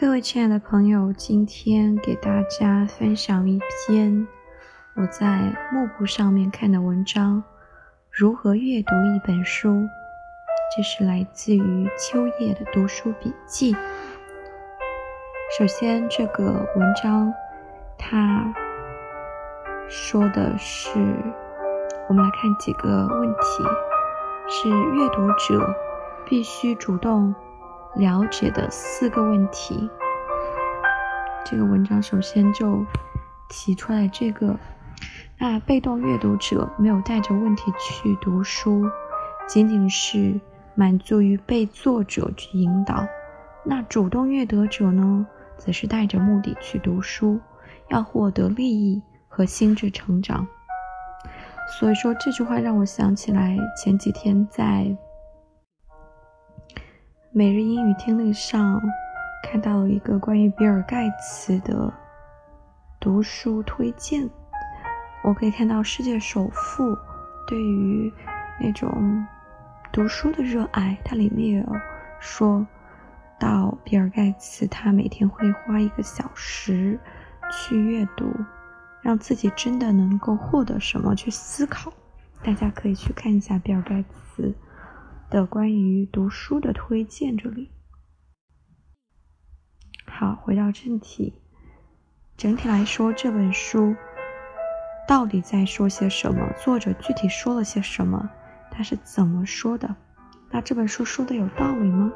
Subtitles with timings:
[0.00, 4.28] 各位亲爱的朋友，今天给大家分享一篇
[4.94, 7.42] 我在幕布上面看的文章：
[8.08, 9.88] 如何阅读一本书。
[10.76, 13.74] 这是来自于秋叶的读书笔记。
[15.58, 16.44] 首先，这个
[16.76, 17.34] 文章
[17.98, 18.54] 它
[19.88, 20.90] 说的是，
[22.08, 23.64] 我们来看几个问题，
[24.48, 25.74] 是阅读者
[26.24, 27.34] 必须主动
[27.96, 29.88] 了解的四个问题。
[31.44, 32.84] 这个文章首先就
[33.48, 34.56] 提出来这个，
[35.38, 38.84] 那被动阅读者没有带着问题去读书，
[39.46, 40.40] 仅仅是
[40.74, 43.06] 满足于被作者去引导。
[43.64, 45.26] 那主动阅读者呢？
[45.56, 47.40] 则是带着目的去读书，
[47.88, 50.46] 要获得利益和心智成长。
[51.80, 54.96] 所以说这句话让我想起来前几天在
[57.30, 58.80] 每日英语听力上
[59.42, 61.92] 看到了一个关于比尔盖茨的
[62.98, 64.26] 读书推荐。
[65.22, 66.96] 我可以看到世界首富
[67.46, 68.10] 对于
[68.58, 69.26] 那种
[69.92, 71.76] 读书的热爱，它里面有
[72.18, 72.66] 说。
[73.38, 76.98] 到比尔盖茨，他每天会花一个小时
[77.52, 78.34] 去阅读，
[79.00, 81.92] 让自己真的能够获得什么去思考。
[82.42, 84.52] 大家可以去看一下比尔盖茨
[85.30, 87.36] 的关于读书的推荐。
[87.36, 87.70] 这里，
[90.06, 91.34] 好，回到正题。
[92.36, 93.94] 整体来说，这本书
[95.06, 96.50] 到底在说些什么？
[96.58, 98.30] 作者具体说了些什么？
[98.70, 99.94] 他是怎么说的？
[100.50, 102.10] 那这本书说的有道理吗？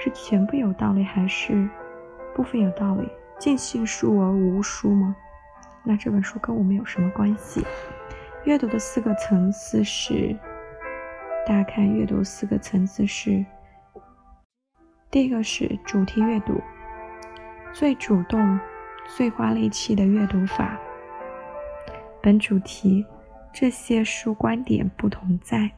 [0.00, 1.68] 是全部有道理，还是
[2.34, 3.08] 部分有道理？
[3.38, 5.14] 尽信书而无书吗？
[5.84, 7.64] 那这本书跟我们有什么关系？
[8.44, 10.36] 阅读的四个层次是，
[11.48, 13.42] 大家看，阅读四个层次是：
[15.10, 16.60] 第一个是主题阅读，
[17.72, 18.60] 最主动、
[19.16, 20.78] 最花力气的阅读法。
[22.20, 23.06] 本主题，
[23.50, 25.70] 这些书观点不同在。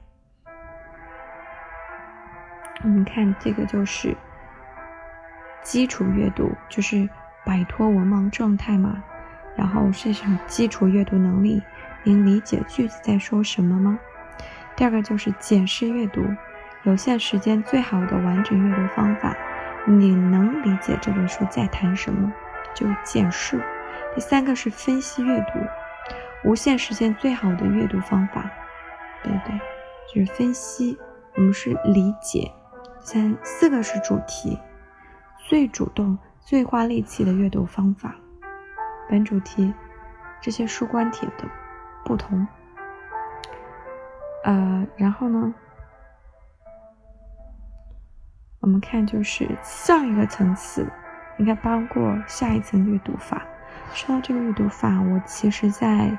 [2.82, 4.16] 我们看这个就是
[5.62, 7.08] 基础阅读，就是
[7.46, 9.00] 摆脱文盲状态嘛。
[9.56, 11.62] 然后是什么基础阅读能力？
[12.02, 13.96] 您理解句子在说什么吗？
[14.80, 16.24] 第二个就是检视阅读，
[16.84, 19.36] 有限时间最好的完整阅读方法。
[19.86, 22.32] 你能理解这本书在谈什么？
[22.74, 23.62] 就检视。
[24.14, 28.50] 第三个是分析阅读，无限时间最好的阅读方法，
[29.22, 29.60] 对不对？
[30.14, 30.98] 就是分析。
[31.34, 32.50] 我们是理解。
[33.00, 34.58] 三四个是主题，
[35.46, 38.14] 最主动、最花力气的阅读方法。
[39.10, 39.74] 本主题
[40.40, 41.44] 这些书观点的
[42.02, 42.48] 不同。
[44.44, 45.54] 呃，然后呢，
[48.60, 50.90] 我们看就是上一个层次，
[51.38, 53.42] 应该包括下一层阅读法。
[53.92, 56.16] 说到这个阅读法，我其实在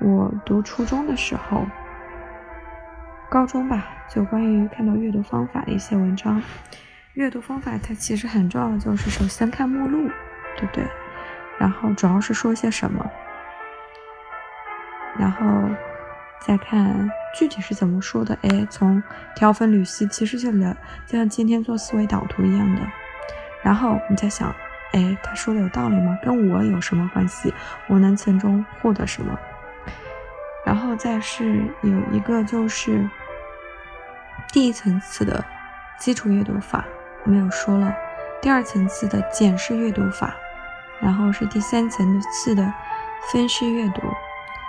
[0.00, 1.64] 我读初中的时候。
[3.28, 6.40] 高中吧，就关于看到阅读方法的一些文章。
[7.14, 10.08] 阅读方法它其实很重要的就是，首先看目录，
[10.56, 10.84] 对不对？
[11.58, 13.04] 然后主要是说些什么，
[15.18, 15.44] 然后
[16.40, 18.38] 再看具体是怎么说的。
[18.42, 19.02] 哎，从
[19.34, 20.76] 条分缕析，其实就了，
[21.06, 22.82] 就像今天做思维导图一样的。
[23.62, 24.54] 然后你在想，
[24.92, 26.16] 哎，他说的有道理吗？
[26.22, 27.52] 跟我有什么关系？
[27.88, 29.36] 我能从中获得什么？
[30.64, 33.08] 然后再是有一个就是
[34.52, 35.44] 第一层次的
[35.98, 36.84] 基础阅读法，
[37.24, 37.92] 没有说了。
[38.42, 40.36] 第二层次的检视阅读法，
[41.00, 42.72] 然后是第三层次的
[43.32, 44.02] 分析阅读，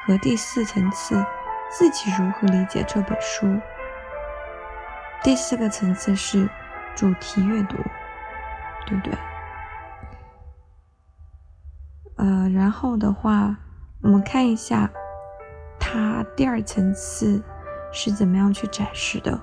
[0.05, 1.23] 和第四层次
[1.69, 3.59] 自己如何理解这本书。
[5.23, 6.50] 第四个层次是
[6.95, 7.78] 主题阅读，
[8.85, 9.17] 对不对？
[12.17, 13.55] 呃，然后的话，
[14.01, 14.89] 我们看一下。
[15.79, 17.41] 它第二层次
[17.94, 19.40] 是怎么样去展示的？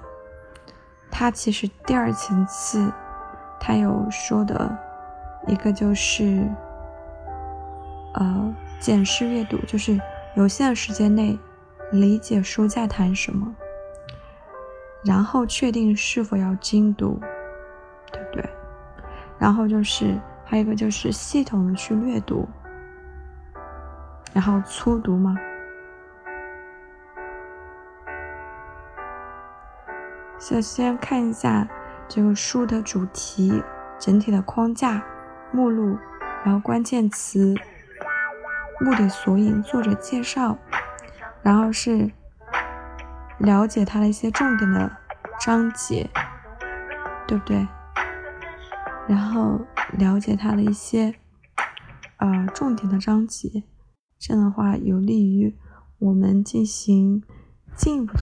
[1.10, 2.92] 它其实第二层次，
[3.58, 4.76] 它有说的
[5.46, 6.46] 一个就是，
[8.14, 9.98] 呃，简式阅读，就是
[10.34, 11.38] 有限的时间内
[11.92, 13.54] 理解书在谈什么，
[15.04, 17.20] 然后确定是否要精读，
[18.12, 18.50] 对不对？
[19.38, 22.48] 然后就是还有一个就是系统的去阅读，
[24.32, 25.36] 然后粗读嘛？
[30.38, 31.66] 首先看一下
[32.08, 33.62] 这个书的主题、
[33.98, 35.02] 整体的框架、
[35.52, 35.96] 目录，
[36.44, 37.54] 然后关键词、
[38.80, 40.58] 目的索引、作者介绍，
[41.44, 42.10] 然后是
[43.38, 44.90] 了解它的一些重点的
[45.38, 46.08] 章节，
[47.28, 47.68] 对不对？
[49.06, 49.60] 然后
[49.98, 51.14] 了解它的一些
[52.16, 53.64] 呃重点的章节，
[54.18, 55.54] 这样的话有利于
[55.98, 57.22] 我们进行
[57.76, 58.14] 进一步